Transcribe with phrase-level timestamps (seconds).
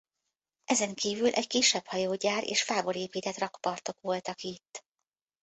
[0.65, 4.85] Ezen kívül egy kisebb hajógyár és fából épített rakpartok voltak itt.